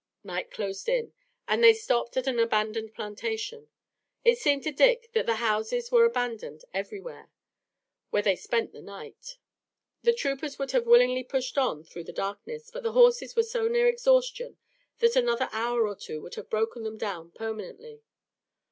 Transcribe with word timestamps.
Night 0.23 0.49
closed 0.49 0.89
in, 0.89 1.13
and 1.47 1.63
they 1.63 1.75
stopped 1.75 2.17
at 2.17 2.25
an 2.25 2.39
abandoned 2.39 2.91
plantation 2.95 3.69
it 4.25 4.39
seemed 4.39 4.63
to 4.63 4.71
Dick 4.71 5.11
that 5.13 5.27
the 5.27 5.35
houses 5.35 5.91
were 5.91 6.05
abandoned 6.05 6.65
everywhere 6.73 7.29
where 8.09 8.23
they 8.23 8.35
spent 8.35 8.71
the 8.73 8.81
night. 8.81 9.37
The 10.01 10.11
troopers 10.11 10.57
would 10.57 10.71
have 10.71 10.87
willingly 10.87 11.23
pushed 11.23 11.55
on 11.55 11.83
through 11.83 12.05
the 12.05 12.11
darkness, 12.13 12.71
but 12.71 12.81
the 12.81 12.93
horses 12.93 13.35
were 13.35 13.43
so 13.43 13.67
near 13.67 13.85
exhaustion 13.85 14.57
that 14.97 15.15
another 15.15 15.49
hour 15.51 15.87
or 15.87 15.95
two 15.95 16.19
would 16.23 16.33
have 16.33 16.49
broken 16.49 16.81
them 16.81 16.97
down 16.97 17.29
permanently. 17.29 18.01